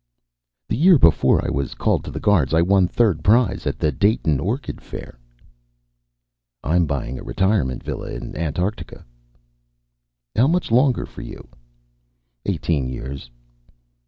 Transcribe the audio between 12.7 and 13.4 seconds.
years."